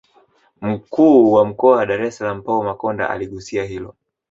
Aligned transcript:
Mkuu 0.61 1.33
wa 1.33 1.45
Mkoa 1.45 1.77
wa 1.77 1.85
Dar 1.85 2.01
es 2.03 2.17
salaam 2.17 2.43
Paul 2.43 2.65
Makonda 2.65 3.09
aligusia 3.09 3.63
hilo 3.65 3.95